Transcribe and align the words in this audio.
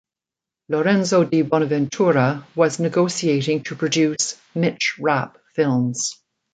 Lorenzo 0.67 1.23
di 1.25 1.43
Bonaventura 1.43 2.43
was 2.55 2.79
negotiating 2.79 3.61
to 3.61 3.75
produce 3.75 4.35
"Mitch 4.55 4.97
Rapp" 4.97 5.37
films. 5.53 6.19